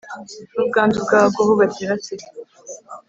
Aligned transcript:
N 0.53 0.57
ubwandu 0.63 0.97
bw 1.05 1.11
agakoko 1.17 1.51
gatera 1.61 1.93
sida 2.03 2.25